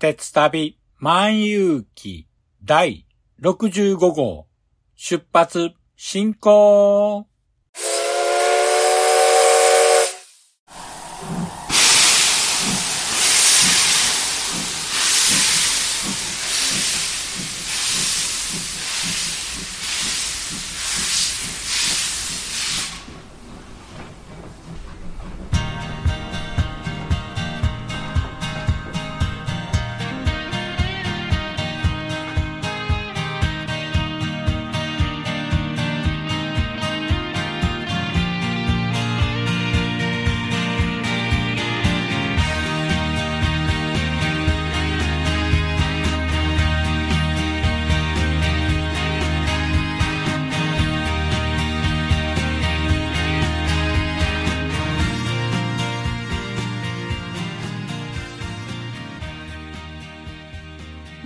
[0.00, 2.26] 鉄旅万有記
[2.64, 3.04] 第
[3.42, 4.46] 65号。
[4.96, 7.29] 出発進行。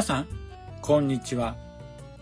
[0.00, 0.26] 皆さん、
[0.80, 1.56] こんにちは。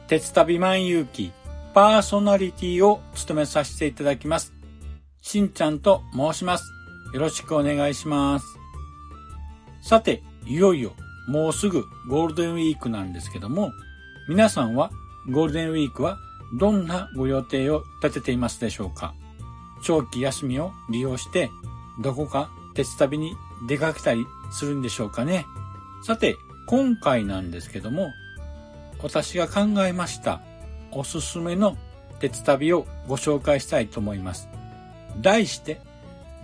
[0.09, 1.31] 鉄旅万有記
[1.75, 4.53] パーソナリティを務めさせていただきます。
[5.21, 6.73] しんちゃんと申します。
[7.15, 8.47] よろしくお願いします。
[9.81, 10.91] さて、いよいよ
[11.29, 13.71] もうすぐゴールデンウィークなんですけども、
[14.29, 14.91] 皆さんは
[15.31, 16.19] ゴールデンウィークは
[16.59, 19.15] どんなご予定を立てていますでしょうか？
[19.85, 21.49] 長期休みを利用して
[22.03, 23.37] どこか鉄旅に
[23.69, 25.47] 出かけたりするんでしょうかね？
[26.03, 26.35] さて、
[26.69, 28.13] 今回なんですけども、
[29.03, 30.43] 私が考えました
[30.93, 31.79] おすすめの
[32.19, 34.51] 鉄旅をご紹介したいと思います。
[35.19, 35.81] 題して、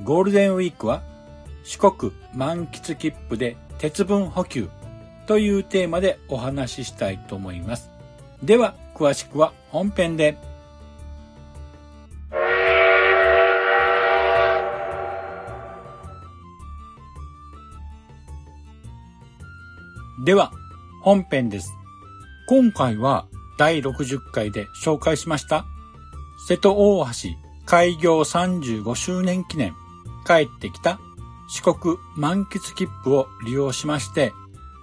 [0.02, 1.02] ゴールデンウィークは
[1.62, 4.70] 四国満喫切符で鉄分補給
[5.26, 7.90] というテーマでお話ししたいと思います。
[8.42, 10.38] では、詳しくは本編で。
[20.20, 20.52] では、
[21.02, 21.74] 本編です。
[22.46, 23.26] 今回は
[23.58, 25.64] 第60回で紹介しました
[26.46, 27.12] 瀬戸大橋
[27.64, 29.74] 開業35周年記念
[30.26, 31.00] 帰ってきた
[31.48, 34.32] 四国満喫切符を利用しまして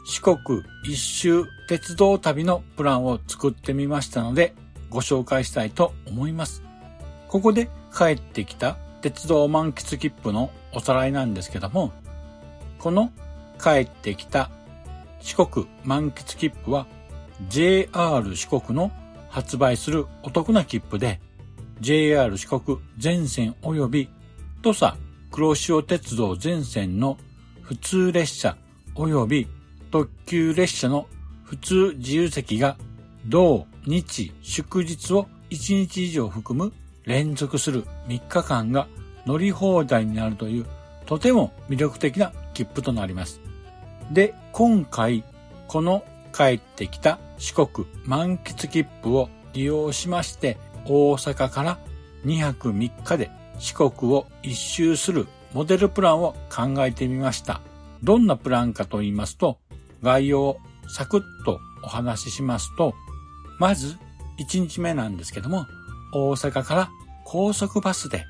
[0.05, 4.55] 四国一周鉄道旅のプランを作ってみましたので
[4.89, 6.63] ご紹介したいと思います。
[7.29, 11.93] ここで帰ってきた鉄道満喫切符のおさらいなんですけども
[12.79, 13.11] この
[13.61, 14.49] 帰ってきた
[15.21, 16.87] 四国満喫切符は
[17.49, 18.91] JR 四国の
[19.29, 21.19] 発売するお得な切符で
[21.79, 24.09] JR 四国全線及び
[24.61, 24.95] 土佐
[25.31, 27.17] 黒潮鉄道全線の
[27.61, 28.57] 普通列車
[28.95, 29.47] 及び
[29.91, 31.07] 特急列車の
[31.43, 32.77] 普通自由席が
[33.25, 36.73] 同日祝日を1日以上含む
[37.05, 38.87] 連続する3日間が
[39.25, 40.65] 乗り放題になるという
[41.05, 43.41] とても魅力的な切符となります。
[44.11, 45.23] で、今回
[45.67, 46.03] この
[46.33, 51.79] 帰ってきた四国満喫切符を利用しまして大阪から
[52.25, 57.61] 2泊3日で四国を一周するモデルプランを考えてみました。
[58.03, 59.59] どんなプランかと言いますと
[60.01, 62.95] 概要をサクッとお話ししますと
[63.59, 63.97] まず
[64.39, 65.67] 1日目なんですけども
[66.13, 66.89] 大阪から
[67.25, 68.25] 高速バスで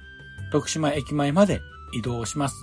[0.52, 1.62] 徳島駅前まで
[1.94, 2.56] 移動します。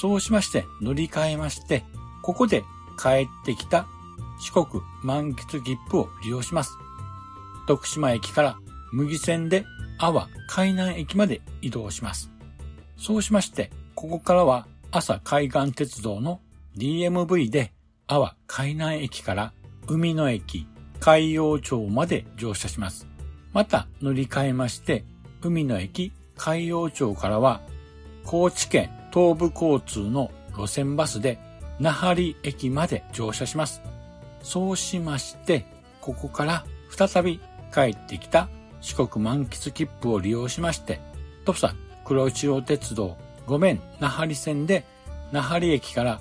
[0.00, 1.84] そうしまして乗り換えまして
[2.22, 2.64] ここで
[2.98, 3.86] 帰ってきた
[4.40, 6.78] 四国満喫切符を利用します。
[7.66, 8.58] 徳島駅から
[8.92, 9.64] 麦線で
[9.98, 12.30] 阿波海南駅まで移動します。
[12.96, 16.40] そうしまして、ここからは朝海岸鉄道の
[16.76, 17.72] DMV で
[18.06, 19.52] 阿波海南駅から
[19.86, 20.66] 海の駅
[21.00, 23.06] 海洋町まで乗車します。
[23.52, 25.04] また乗り換えまして、
[25.40, 27.60] 海の駅海洋町からは
[28.24, 31.38] 高知県東部交通の路線バスで
[31.82, 33.82] 那覇里駅まで乗車します。
[34.44, 35.66] そうしまして、
[36.00, 37.40] ここから再び
[37.74, 38.48] 帰ってきた
[38.80, 41.00] 四国満喫切符を利用しまして、
[41.44, 41.74] トプサ
[42.04, 43.16] 黒内央鉄道
[43.48, 44.84] 五面那覇里線で
[45.32, 46.20] 那覇里駅から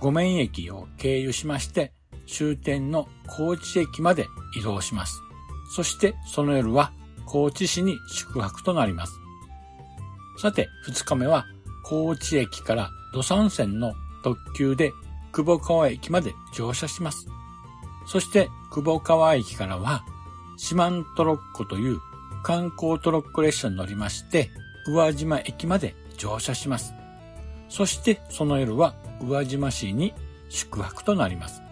[0.00, 1.92] 五面駅を経由しまして、
[2.26, 4.26] 終点の高知駅まで
[4.58, 5.20] 移動します。
[5.74, 6.90] そしてその夜は
[7.26, 9.12] 高知市に宿泊となります。
[10.38, 11.44] さて、二日目は
[11.84, 13.92] 高知駅から土山線の
[14.26, 14.92] 特急で
[15.30, 17.28] 久保川駅まで乗車します。
[18.08, 20.04] そして久保川駅からは
[20.56, 22.00] 四万トロッコという
[22.42, 24.50] 観光トロッコ列車に乗りまして、
[24.88, 26.92] 宇和島駅まで乗車します。
[27.68, 30.12] そしてその夜は宇和島市に
[30.48, 31.62] 宿泊となります。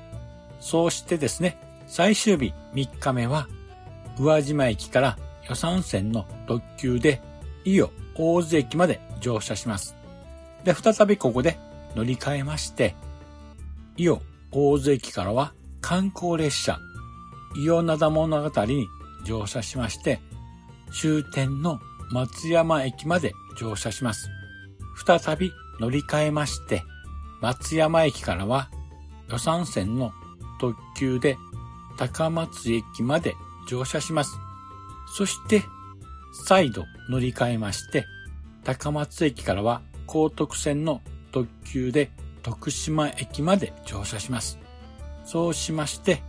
[0.60, 1.58] そうしてですね、
[1.88, 3.48] 最終日3日目は
[4.20, 5.18] 宇和島駅から
[5.48, 7.20] 予算線の特急で
[7.64, 9.96] 伊予大津駅まで乗車します。
[10.62, 11.58] で、再びここで
[11.94, 12.94] 乗り換えまして、
[13.96, 14.20] 伊予
[14.50, 16.78] 大津駅からは観光列車、
[17.56, 18.86] 伊予灘物語に
[19.24, 20.20] 乗車しまして、
[20.92, 21.80] 終点の
[22.10, 24.28] 松山駅まで乗車します。
[25.06, 26.82] 再び乗り換えまして、
[27.40, 28.70] 松山駅からは
[29.30, 30.12] 予算線の
[30.60, 31.36] 特急で
[31.96, 33.34] 高松駅まで
[33.68, 34.36] 乗車します。
[35.16, 35.62] そして、
[36.46, 38.06] 再度乗り換えまして、
[38.64, 41.00] 高松駅からは高徳線の
[41.34, 42.12] 特急で
[42.44, 44.60] 徳島駅まで乗車します。
[45.24, 46.22] そうしまして、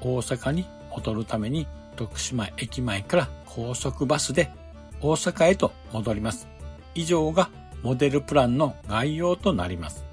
[0.00, 1.66] 大阪に戻るために
[1.96, 4.52] 徳島駅前から高速バスで
[5.00, 6.46] 大阪へと戻ります。
[6.94, 7.50] 以上が
[7.82, 10.04] モデルプランの概要となります。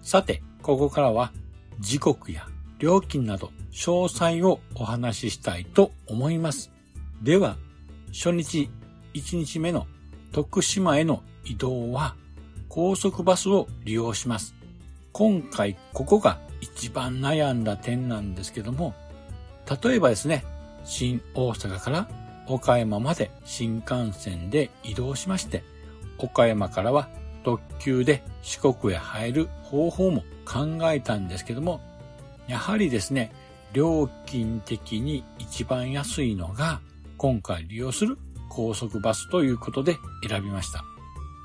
[0.00, 1.32] さて、ここからは
[1.80, 2.46] 時刻や
[2.78, 6.72] 料金など詳細をお話ししたいと思います。
[7.20, 7.58] では、
[8.10, 8.70] 初日
[9.12, 9.86] 1日目の
[10.32, 12.16] 徳島への移動は
[12.74, 14.54] 高速バスを利用します。
[15.12, 18.94] 今回ここが一番悩んだ点なんですけども、
[19.82, 20.42] 例えばですね、
[20.82, 22.08] 新大阪から
[22.46, 25.62] 岡山まで新幹線で移動しまして、
[26.16, 27.10] 岡山からは
[27.44, 31.82] 特急で四国へ入る方法も考えたんですけども、
[32.48, 33.32] やはりですね、
[33.74, 36.80] 料金的に一番安いのが
[37.18, 38.16] 今回利用する
[38.48, 40.82] 高速バスということで選びました。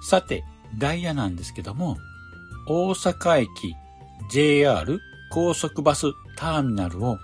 [0.01, 0.45] さて、
[0.77, 1.97] ダイヤなんですけども、
[2.67, 3.75] 大阪駅
[4.31, 4.99] JR
[5.31, 7.17] 高速バスターミナルを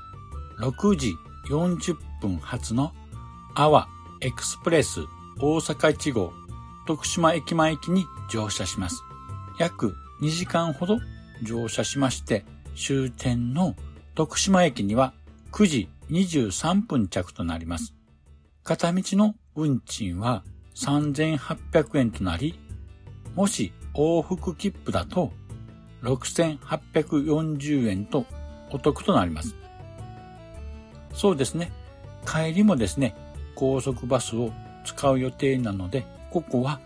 [0.60, 1.16] 6時
[1.50, 2.94] 40分発の
[3.56, 3.88] アワ
[4.22, 5.02] エクスプレス
[5.40, 6.32] 大阪1号
[6.86, 9.04] 徳島駅前駅に乗車します。
[9.60, 11.00] 約2時間ほど
[11.42, 13.76] 乗車しまして、終点の
[14.16, 15.14] 徳島駅には
[15.52, 17.94] 9時23分着となります。
[18.64, 20.44] 片道の運賃は
[20.76, 22.60] 3800円となり、
[23.36, 25.32] もし往復切符だと
[26.04, 28.26] 6840円と
[28.72, 29.56] お得となります。
[31.14, 31.72] そうですね。
[32.26, 33.16] 帰りもですね、
[33.56, 34.52] 高速バスを
[34.84, 36.80] 使う予定なので、ここは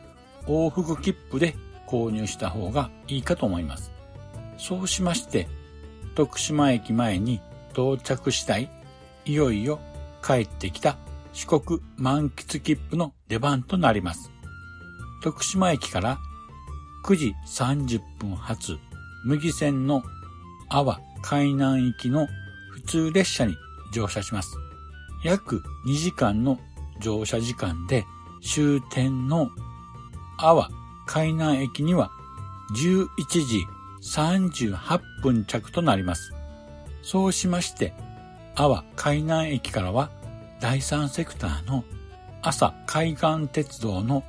[0.46, 1.56] 往復切符で
[1.88, 3.92] 購入した方がいいかと思います。
[4.58, 5.48] そうしまして、
[6.16, 8.70] 徳島駅前に到着したい、
[9.26, 9.80] いよいよ
[10.26, 10.98] 帰ってきた
[11.34, 14.32] 四国満喫切符の出番となります。
[15.24, 16.20] 徳島駅から
[17.04, 18.78] 9時30分発、
[19.24, 20.04] 麦線の
[20.70, 22.28] 阿波海南行きの
[22.72, 23.56] 普通列車に
[23.94, 24.58] 乗車します。
[25.24, 26.60] 約2時間の
[27.00, 28.06] 乗車時間で
[28.42, 29.50] 終点の
[30.38, 30.70] 阿波
[31.06, 32.12] 海南駅には
[32.76, 33.66] 11時
[34.04, 36.34] 38分着となります。
[37.02, 37.94] そうしまして、
[38.56, 40.10] 阿波海南駅からは
[40.60, 41.84] 第三セクターの
[42.42, 44.24] 朝海岸鉄道の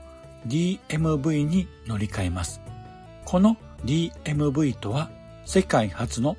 [0.46, 2.60] DMV に乗り換えます。
[3.24, 5.10] この DMV とは
[5.44, 6.36] 世界初の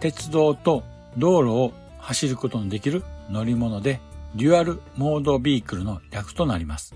[0.00, 0.82] 鉄道と
[1.16, 4.00] 道路を走ることのできる乗り物で
[4.34, 6.94] デュアルモードビークルの略となります。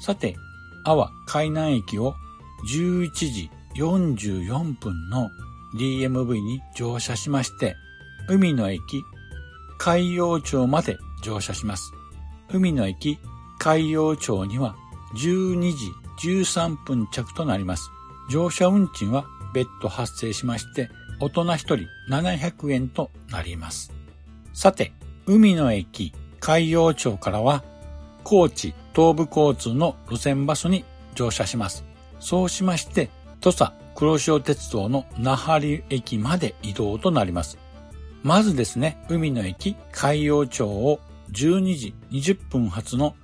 [0.00, 0.36] さて、
[0.84, 2.14] 阿波海南駅を
[2.68, 5.30] 11時44分の
[5.78, 7.76] DMV に乗車しまして、
[8.28, 8.80] 海の駅
[9.78, 11.92] 海洋町まで乗車します。
[12.52, 13.18] 海の駅
[13.58, 14.76] 海洋町には
[15.16, 15.92] 12時
[16.28, 17.90] 13分着となります。
[18.30, 20.90] 乗車運賃は別途発生しまして、
[21.20, 21.76] 大人1人
[22.10, 23.92] 700円となります。
[24.52, 24.92] さて、
[25.26, 27.62] 海の駅海陽町からは、
[28.24, 31.84] 高知東部交通の路線バスに乗車します。
[32.18, 37.58] そうしまして、土佐黒潮鉄道の那覇里駅まで移動となります。
[38.22, 41.00] まずですね、海の駅海陽町を
[41.32, 43.14] 12時20分発の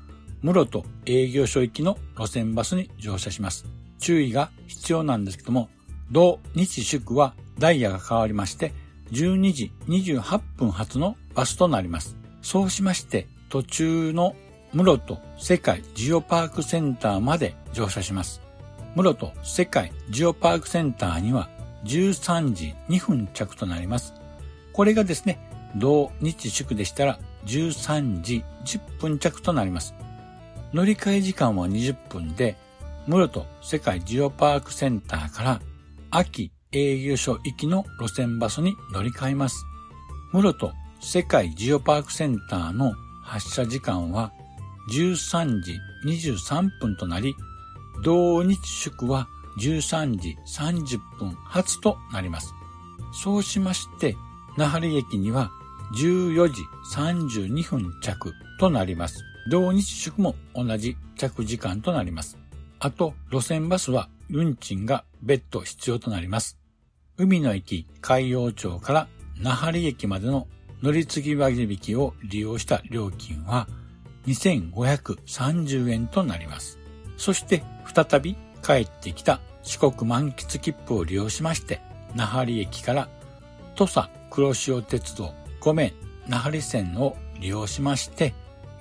[0.43, 3.67] 室戸営業所行きの路線バスに乗車します。
[3.99, 5.69] 注意が必要なんですけども、
[6.11, 8.73] 同日祝はダイヤが変わりまして、
[9.13, 12.17] 12時28分発のバスとなります。
[12.43, 14.37] そうしまして、途中の
[14.73, 18.41] 室戸世界ジオパークセンターまで乗車します。
[18.95, 21.49] 室戸世界ジオパークセンターには
[21.85, 24.15] 13時2分着となります。
[24.73, 25.39] これがですね、
[25.75, 29.95] 同日祝でしたら13時10分着となります。
[30.75, 32.57] 乗り換え時間は20分で、
[33.07, 35.61] 室戸世界ジオパークセンターから
[36.11, 39.65] 秋営業所行きの路線バスに乗り換えます。
[40.33, 44.31] 室戸世界ジオパークセンターの発車時間は
[44.93, 47.35] 13時23分となり、
[48.05, 49.27] 同日祝は
[49.59, 52.53] 13時30分発となります。
[53.23, 54.17] そうしまして、
[54.59, 55.51] 那覇駅には
[55.99, 56.61] 14時
[56.95, 59.25] 32分着となります。
[59.51, 62.39] 同日祝も同じ着時間となります。
[62.81, 66.59] あと、路線バスは運賃が別途必要となります。
[67.17, 69.09] 海の駅海洋町から
[69.41, 70.47] 那覇里駅までの
[70.83, 73.67] 乗り継ぎ割引を利用した料金は
[74.27, 76.79] 2530円となります。
[77.17, 81.81] そして再び帰ってきた四国満喫切符を利用しまして、
[82.15, 83.09] 那覇里駅から
[83.75, 85.93] 土佐黒潮鉄道五面
[86.29, 88.35] 那覇里線を利用しまして、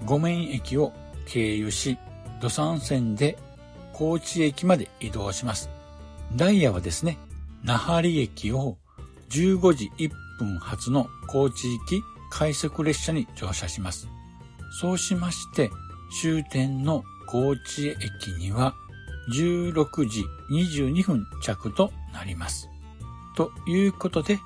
[0.05, 0.93] 五面駅を
[1.25, 1.97] 経由し、
[2.39, 3.37] 土山線で
[3.93, 5.69] 高知駅まで移動します。
[6.35, 7.17] ダイヤはですね、
[7.63, 8.77] 那覇里駅を
[9.29, 14.07] 15時1分発の高知行き快速列車に乗車します。
[14.79, 15.71] そうしまして、
[16.21, 18.73] 終点の高知駅には
[19.33, 22.69] 16時22分着となります。
[23.35, 24.39] ということで、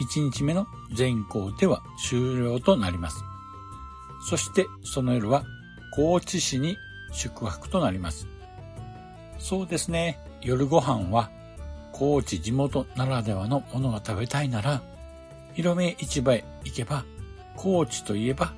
[0.00, 3.24] 1日目の全行程は終了となります。
[4.26, 5.44] そしてその夜は
[5.94, 6.76] 高知市に
[7.12, 8.26] 宿泊となります。
[9.38, 10.18] そうですね。
[10.42, 11.30] 夜ご飯は
[11.92, 14.82] 高知地元ならではのものが食べたいなら、
[15.54, 17.04] 広め市場へ行けば、
[17.56, 18.52] 高知といえば、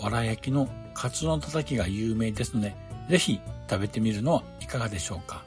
[0.00, 2.74] わら焼きのカツのたたきが有名ですので、
[3.08, 3.40] ぜひ
[3.70, 5.44] 食べてみるのはいかがでしょうか。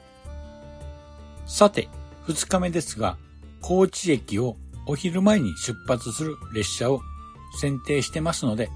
[1.44, 1.88] さて、
[2.26, 3.18] 二日目ですが、
[3.60, 4.56] 高知駅を
[4.86, 7.02] お昼前に出発する列車を
[7.60, 8.70] 選定してますので、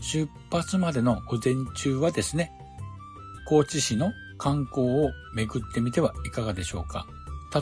[0.00, 2.52] 出発までの午前中はですね、
[3.46, 7.06] 高知市の観光を巡ってみてはいかがでしょうか。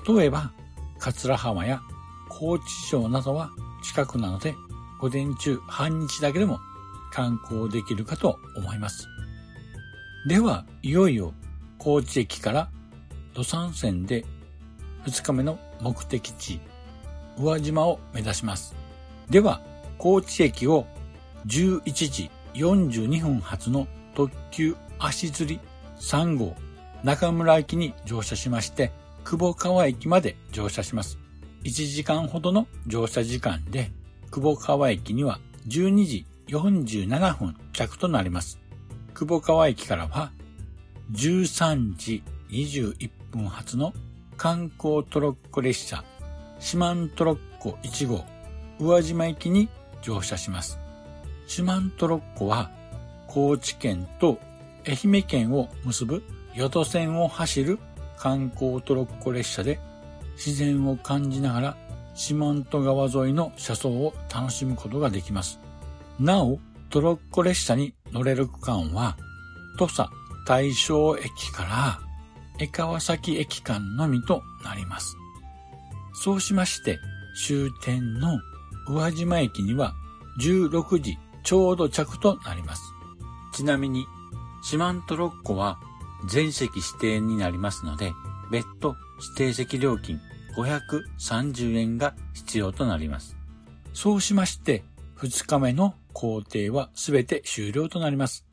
[0.07, 0.53] 例えば、
[0.99, 1.83] 桂浜や
[2.29, 3.51] 高知城などは
[3.83, 4.55] 近くなので、
[5.01, 6.59] 午前中半日だけでも
[7.13, 9.09] 観光できるかと思います。
[10.27, 11.35] では、いよいよ
[11.79, 12.71] 高知駅から
[13.35, 14.25] 土山線で
[15.05, 16.61] 2日目の目的地、
[17.39, 18.75] 宇和島を目指します。
[19.29, 19.61] では、
[19.99, 20.87] 高知駅を
[21.47, 25.61] 11時42分発の特急足釣り
[25.99, 26.55] 3号
[27.03, 28.91] 中村駅に乗車しまして、
[29.25, 31.19] 久保川駅まで乗車します。
[31.65, 33.91] 1時間ほどの乗車時間で、
[34.31, 38.59] 久保川駅には12時47分着となります。
[39.13, 40.33] 久保川駅からは
[41.13, 43.93] 13時21分発の
[44.37, 46.05] 観光トロッコ列車
[46.59, 48.25] 四万トロッコ1号
[48.79, 49.69] 宇和島駅に
[50.03, 50.84] 乗車します。
[51.47, 52.71] 四万トロッコは
[53.27, 54.39] 高知県と
[54.87, 56.23] 愛媛県を結ぶ
[56.55, 57.79] 淀線を走る
[58.17, 59.81] 観光トロッコ列車で
[60.37, 61.77] 自然を感じながら
[62.15, 65.61] 四万十川沿いの車窓を楽しむことができます。
[66.19, 66.61] なお、
[66.91, 69.17] トロッコ列車に乗れる区間は、
[69.79, 70.09] 土佐
[70.47, 72.01] 大正駅から
[72.61, 75.17] 江川崎駅間のみとなります。
[76.23, 77.01] そうしまして、
[77.37, 78.39] 終点の
[78.89, 79.93] 宇和島駅には
[80.41, 82.83] 16時ちょうど着となります。
[83.53, 84.07] ちなみに、
[84.63, 85.79] 四万トロッコは
[86.27, 88.13] 全席指定になりますので、
[88.51, 90.21] 別途指定席料金
[90.57, 93.37] 530円が必要となります。
[93.93, 94.83] そうしまして、
[95.19, 98.47] 2日目の工程はすべて終了となります。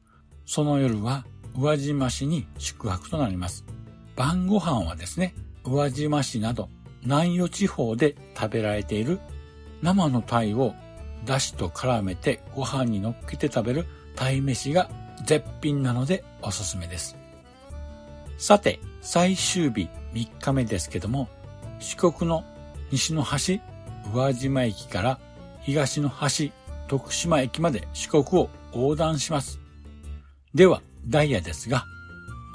[0.45, 1.25] その夜は
[1.57, 3.65] 宇和島市に宿泊となります。
[4.15, 5.33] 晩ご飯はですね、
[5.63, 6.69] 宇和島市など
[7.03, 9.19] 南予地方で食べられている
[9.81, 10.75] 生の鯛を
[11.25, 13.85] 出汁と絡めてご飯に乗っけて食べる
[14.15, 14.89] 鯛飯が
[15.25, 17.15] 絶品なのでおすすめです。
[18.37, 21.29] さて、最終日3日目ですけども、
[21.79, 22.43] 四国の
[22.91, 23.61] 西の端、
[24.13, 25.19] 宇和島駅から
[25.61, 26.51] 東の端、
[26.87, 29.59] 徳島駅まで四国を横断します。
[30.55, 31.85] では、ダイヤですが、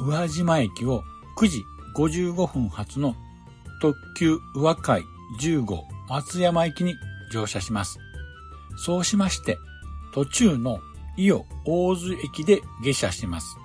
[0.00, 1.02] 宇和島駅を
[1.38, 1.62] 9時
[1.96, 3.14] 55分発の
[3.80, 5.02] 特急宇和海
[5.40, 6.94] 10号松山駅に
[7.32, 7.98] 乗車します。
[8.76, 9.58] そうしまして、
[10.12, 10.80] 途中の
[11.16, 13.56] 伊予大津駅で下車します。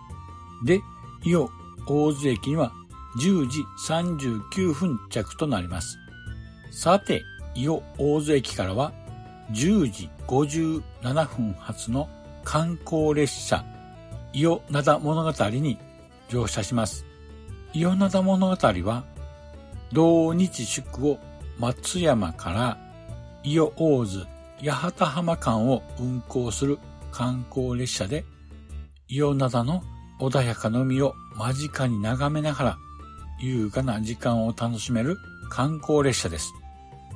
[0.63, 0.82] で、
[1.24, 1.50] 伊予
[1.88, 2.72] 大津駅には
[3.20, 5.98] 10時39分着となります。
[6.72, 7.24] さて、
[7.56, 8.94] 伊予大津駅からは
[9.51, 10.82] 10時57
[11.25, 12.08] 分発の
[12.44, 13.65] 観光列車
[14.34, 15.77] 伊予灘物語に
[16.30, 17.06] 乗車します。
[17.74, 19.03] 伊予灘物語は
[19.91, 21.20] 同日宿を
[21.60, 22.77] 松山から
[23.44, 24.25] 伊予大津
[24.63, 26.80] 八幡浜間を運行する
[27.12, 28.25] 観光列車で
[29.08, 29.84] 伊予灘の
[30.20, 32.77] 穏やかな海を間近に眺めながら
[33.39, 35.18] 優雅な時間を楽しめる
[35.50, 36.53] 観光列車です。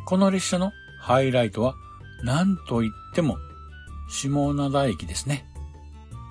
[0.05, 1.75] この列車のハイライトは
[2.23, 3.37] 何と言っても
[4.09, 5.45] 下灘駅ですね。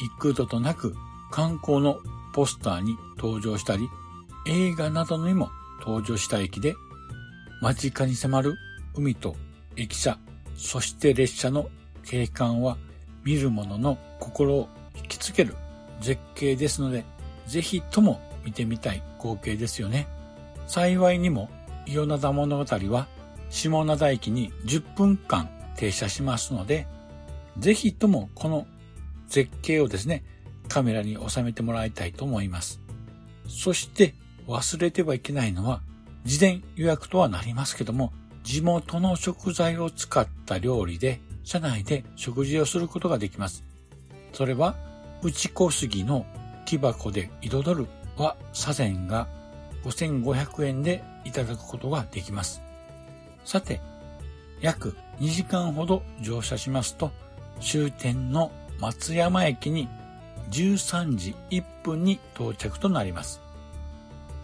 [0.01, 0.95] 幾度となく
[1.31, 1.99] 観光の
[2.35, 3.89] ポスターに登場したり、
[4.47, 6.75] 映画などにも登場した駅で、
[7.63, 8.55] 間近に迫る
[8.97, 9.37] 海と
[9.77, 10.19] 駅舎、
[10.57, 11.69] そして列車の
[12.05, 12.77] 景観は
[13.25, 15.55] 見る者の心を引きつける
[16.01, 17.05] 絶景ですので、
[17.47, 20.07] ぜひとも見てみたい光景ですよね。
[20.67, 21.51] 幸いにも、
[21.87, 23.07] 伊予灘物語は
[23.51, 26.87] 下灘駅に10分間停車しますので、
[27.59, 28.67] ぜひともこの
[29.29, 30.25] 絶景をですね、
[30.69, 32.81] カメラに収めてもらいたいと思います。
[33.49, 34.15] そして
[34.47, 35.83] 忘れてはいけないのは、
[36.25, 38.13] 事前予約とはなりますけども、
[38.45, 43.65] 地元の食材を使った料理で、車内で食事をすることができます。
[44.35, 44.77] それは、
[45.23, 46.27] 内小杉の
[46.67, 47.87] 木箱で彩る
[48.19, 49.27] は左膳が
[49.85, 52.61] 5500円でいただくことができます。
[53.47, 53.81] さて、
[54.61, 57.13] 約2時間ほど乗車しますと、
[57.61, 59.89] 終点の松山駅に
[60.51, 63.41] 13時1分に到着となります。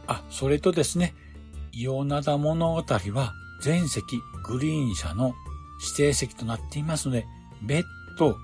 [0.07, 1.15] あ、それとですね、
[1.73, 5.35] 伊予灘物語は全席グリーン車の
[5.81, 7.27] 指定席となっていますので、
[7.63, 7.87] 別
[8.19, 8.37] 途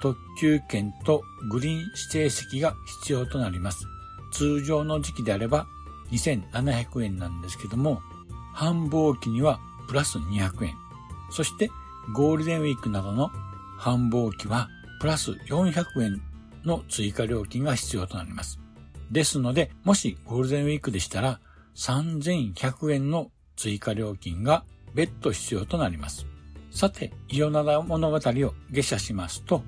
[0.00, 3.86] 特急券とグリーン指定席が必要となります。
[4.32, 5.66] 通常の時期であれば
[6.10, 8.00] 2700円なんですけども、
[8.52, 10.74] 繁忙期にはプラス200円。
[11.30, 11.70] そして
[12.12, 13.30] ゴールデンウィークなどの
[13.78, 14.68] 繁忙期は
[15.00, 16.22] プラス400円
[16.64, 18.58] の追加料金が必要となります。
[19.10, 21.40] ですので、もしゴールデンウィークでしたら
[21.76, 24.64] 3100円の追加料金が
[24.94, 26.26] 別途必要となります。
[26.70, 28.20] さて、伊予灘物語を
[28.70, 29.62] 下車しますと、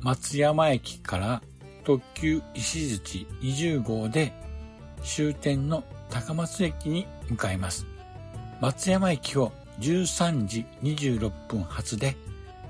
[0.00, 1.42] 松山駅から
[1.84, 4.32] 特急石槌20号で
[5.02, 7.86] 終点の高松駅に向かいます。
[8.60, 12.16] 松山駅を13時26分発で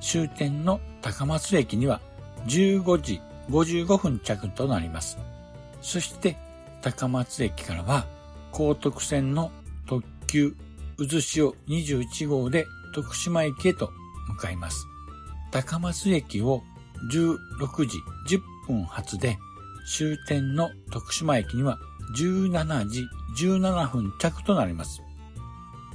[0.01, 2.01] 終点の高松駅には
[2.47, 5.19] 15時55分着となります。
[5.81, 6.37] そして
[6.83, 8.07] 高松駅からは
[8.53, 9.51] 高徳線の
[10.29, 10.55] 急
[10.99, 13.91] 渦潮21号で徳島駅へと
[14.29, 14.87] 向かいます。
[15.51, 16.63] 高松駅を
[17.13, 17.39] 16
[17.87, 19.39] 時10分発で
[19.87, 21.79] 終点の徳島駅には
[22.17, 23.07] 17時
[23.47, 25.03] 17分着となります。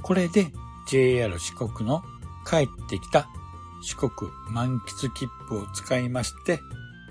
[0.02, 0.52] これで
[0.88, 2.02] JR 四国の
[2.46, 3.28] 帰ってきた
[3.82, 6.60] 四国満喫切符を使いまして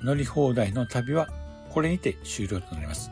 [0.03, 1.27] 乗り放題の旅は
[1.69, 3.09] これにて終了となります。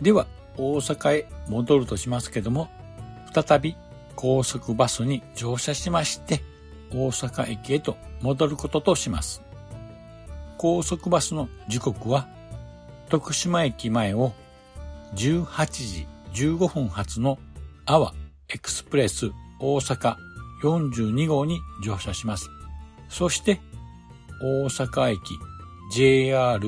[0.00, 2.68] では大阪へ戻るとしますけども
[3.32, 3.76] 再び
[4.14, 6.42] 高速バスに乗車しまして
[6.90, 9.42] 大阪駅へと戻ることとします。
[10.58, 12.26] 高速バスの時刻は
[13.08, 14.32] 徳島駅前を
[15.14, 16.06] 18時
[16.46, 17.38] 15分発の
[17.84, 18.14] アワ
[18.48, 20.16] エクスプレス大阪
[20.62, 22.48] 42号に乗車します。
[23.08, 23.60] そして
[24.42, 25.20] 大阪駅
[25.92, 26.60] JR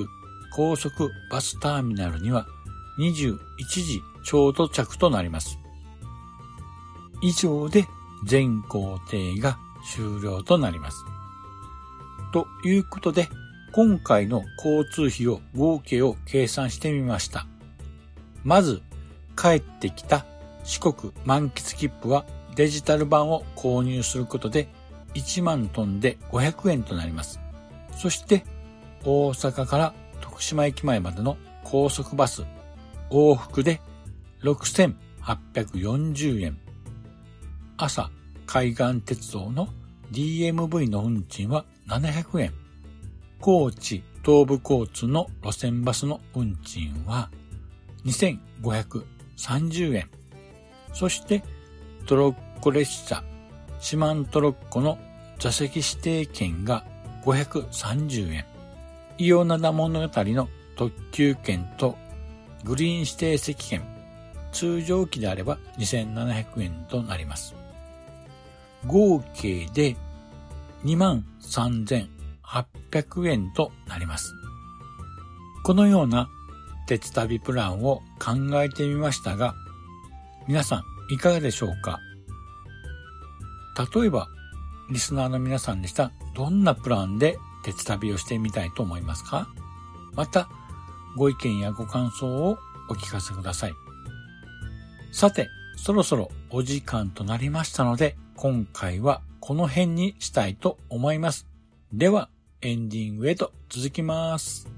[0.55, 2.46] 高速バスターミナルには
[2.98, 5.58] 21時ちょうど着となります。
[7.22, 7.87] 以上で
[8.26, 9.58] 全工程が
[9.94, 11.04] 終了となります。
[12.32, 13.28] ということで、
[13.72, 17.46] 今回の交通費を合計を計算してみました。
[18.44, 18.82] まず、
[19.37, 20.26] 帰ってきた
[20.64, 24.68] 四国満喫切符はデジタル版を購入することで
[25.14, 27.40] 1万トンで500円となります。
[27.96, 28.44] そして
[29.04, 32.44] 大阪から徳島駅前までの高速バス
[33.11, 33.81] 往復で
[34.42, 36.59] 6840円。
[37.77, 38.11] 朝
[38.47, 39.68] 海岸鉄道の
[40.12, 42.53] DMV の運賃は700円。
[43.40, 47.31] 高知東部交通の路線バスの運賃は
[48.05, 50.11] 2530円。
[50.92, 51.42] そして
[52.07, 53.23] トロッコ列車
[53.81, 54.99] 四万トロッコの
[55.38, 56.85] 座席指定券が
[57.25, 58.44] 530円。
[59.18, 61.97] イオナダ物語の特急券と
[62.68, 63.83] グリーン指定席券、
[64.52, 67.54] 通常機であれば2700円となります。
[68.87, 69.96] 合計で
[70.85, 74.35] 23,800円となります。
[75.64, 76.28] このような
[76.87, 79.54] 鉄旅プランを考えてみましたが、
[80.46, 81.98] 皆さんいかがでしょうか？
[83.94, 84.28] 例えば、
[84.90, 89.48] リスナーの皆さんでしたどんなプランで鉄旅をしてみたいと思いますか？
[90.12, 90.50] また、
[91.18, 93.72] ご意見やご感想をお聞かせください。
[95.12, 101.46] さて、そろそろお時間となりましたので、今回はこの辺にしたいと思います。
[101.92, 102.31] では、
[102.62, 104.77] エンディングへと続きます。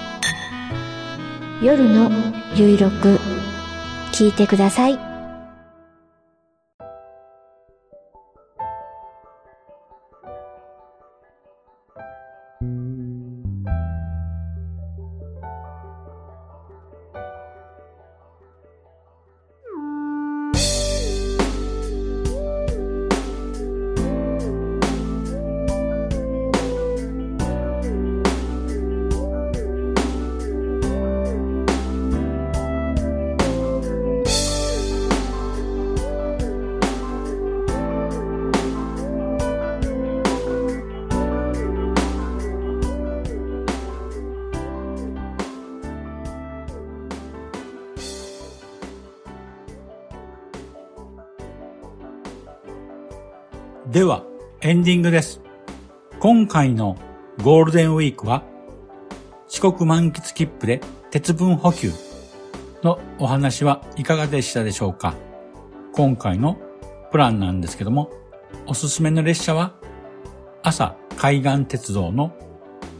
[1.61, 2.09] 夜の
[2.55, 3.19] ゆいろく
[4.11, 5.10] 聞いてください。
[54.71, 55.41] エンディングです。
[56.21, 56.97] 今回の
[57.43, 58.45] ゴールデンウィークは、
[59.49, 60.79] 四国満喫切符で
[61.09, 61.91] 鉄分補給
[62.81, 65.13] のお話はいかがでしたでしょうか
[65.91, 66.57] 今回の
[67.11, 68.11] プランなんですけども、
[68.65, 69.75] おすすめの列車は、
[70.63, 72.33] 朝海岸鉄道の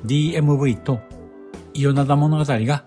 [0.06, 1.00] DMV と
[1.74, 2.84] 伊予灘物語が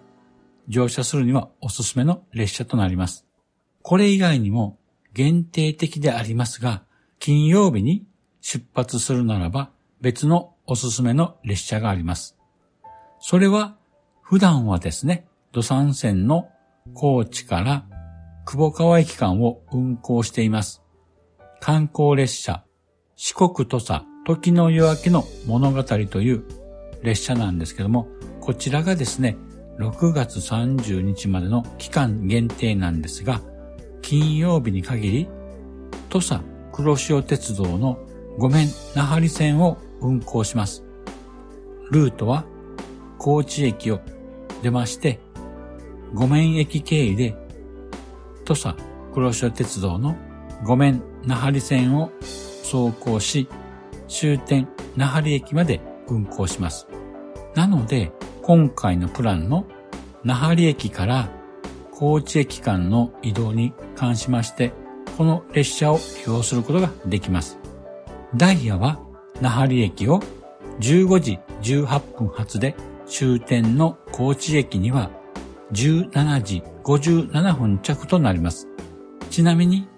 [0.68, 3.24] 乗車するにはおすすめの列車となります。
[3.80, 4.78] これ以外にも
[5.14, 6.82] 限定的でありますが、
[7.18, 8.04] 金曜日に
[8.46, 9.70] 出発するならば
[10.02, 12.36] 別のおすすめの列車があります。
[13.18, 13.74] それは
[14.20, 16.50] 普段はですね、土山線の
[16.92, 17.86] 高知から
[18.44, 20.82] 久保川駅間を運行しています。
[21.58, 22.62] 観光列車
[23.16, 26.44] 四国土佐時の夜明けの物語という
[27.02, 28.08] 列車なんですけども、
[28.42, 29.38] こちらがですね、
[29.78, 33.40] 6月30日までの期間限定なんですが、
[34.02, 35.28] 金曜日に限り、
[36.10, 37.98] 土佐黒潮鉄道の
[38.36, 40.84] 五面那覇里線を運行します。
[41.90, 42.44] ルートは
[43.18, 44.00] 高知駅を
[44.62, 45.20] 出まして、
[46.14, 47.36] 五面駅経由で
[48.44, 48.76] 土佐
[49.12, 50.16] 黒潮鉄道の
[50.64, 52.10] 五面那覇里線を
[52.62, 53.48] 走行し、
[54.08, 56.86] 終点那覇里駅まで運行します。
[57.54, 59.64] なので、今回のプランの
[60.24, 61.28] 那覇里駅から
[61.92, 64.72] 高知駅間の移動に関しまして、
[65.16, 67.63] この列車を利用することができます。
[68.36, 69.00] ダイヤは
[69.40, 70.20] 那覇里駅を
[70.80, 72.74] 15時18分発で
[73.06, 75.10] 終点の高知駅には
[75.72, 78.68] 17時57分着となります。
[79.30, 79.88] ちなみに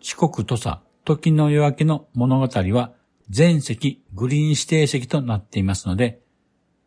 [0.00, 2.92] 四国土佐時の夜明けの物語は
[3.30, 6.20] 全席グリーン指定席となっていますので、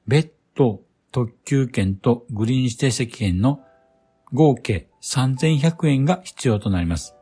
[0.08, 3.62] 別途特急券とグリーン指定席券の
[4.34, 7.16] 合計3100円が必要となります。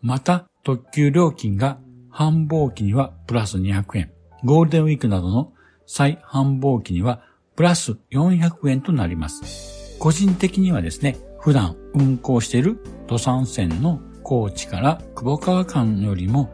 [0.00, 1.78] また、特急料金が
[2.16, 4.10] 繁忙期にはプラス200円、
[4.42, 5.52] ゴールデンウィークなどの
[5.84, 7.20] 再繁忙期には
[7.56, 9.98] プラス400円となります。
[9.98, 16.48] 個人的にはですね、普段運行している土山線の高知から久保川間よりも、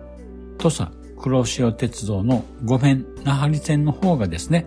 [0.58, 4.66] 土佐黒潮鉄道の五面那覇里線の方がですね、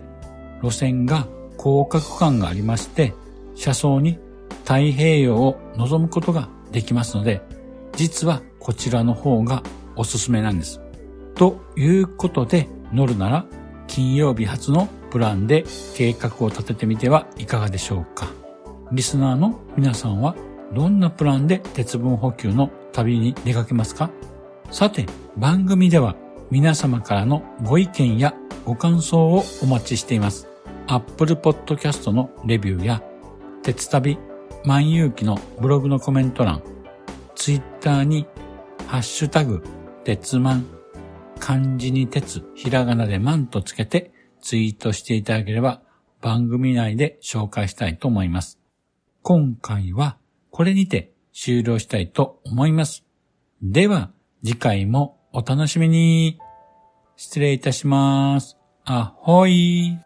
[0.62, 1.26] 路線が
[1.62, 3.12] 広角感がありまして、
[3.54, 4.18] 車窓に
[4.64, 7.42] 太平洋を望むことができますので、
[7.96, 9.62] 実はこちらの方が
[9.94, 10.80] おすすめなんです。
[11.36, 13.46] ということで、乗るなら
[13.86, 18.30] 金曜日初のプランで計画を立ててみてはいかがでしょうか。
[18.92, 20.34] リスナーの皆さんは
[20.72, 24.10] どんなプランで鉄分補給の旅に出かけますか？
[24.70, 26.16] さて、番組では
[26.50, 30.48] 皆様からのご意見やご感想をお待ちしています。
[30.88, 33.02] Apple Podcast のレビューや、
[33.62, 34.18] 鉄旅
[34.64, 36.62] 万有機のブログのコメント欄、
[37.34, 38.26] Twitter に
[38.86, 39.62] ハッシュタグ、
[40.04, 40.66] 鉄マン、
[41.38, 45.82] 漢字に鉄、ひらがなでマンとつけてツイートしていただければ
[46.20, 48.58] 番組内で紹介したいと思います。
[49.22, 50.18] 今回は
[50.50, 53.04] これにて終了したいと思います。
[53.62, 54.10] では、
[54.44, 56.38] 次回もお楽しみに。
[57.16, 58.56] 失礼いたします。
[58.84, 60.05] あほい。